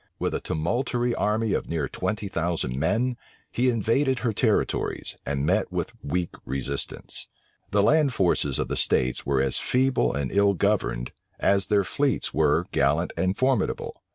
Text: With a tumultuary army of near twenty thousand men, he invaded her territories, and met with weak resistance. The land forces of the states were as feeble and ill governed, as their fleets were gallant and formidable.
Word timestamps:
With 0.17 0.33
a 0.33 0.39
tumultuary 0.41 1.13
army 1.13 1.53
of 1.53 1.69
near 1.69 1.87
twenty 1.87 2.27
thousand 2.27 2.75
men, 2.79 3.17
he 3.51 3.69
invaded 3.69 4.17
her 4.17 4.33
territories, 4.33 5.15
and 5.27 5.45
met 5.45 5.71
with 5.71 5.91
weak 6.03 6.31
resistance. 6.43 7.27
The 7.69 7.83
land 7.83 8.11
forces 8.11 8.57
of 8.57 8.67
the 8.67 8.75
states 8.77 9.27
were 9.27 9.41
as 9.43 9.59
feeble 9.59 10.11
and 10.11 10.31
ill 10.31 10.55
governed, 10.55 11.11
as 11.39 11.67
their 11.67 11.83
fleets 11.83 12.33
were 12.33 12.65
gallant 12.71 13.13
and 13.15 13.37
formidable. 13.37 14.01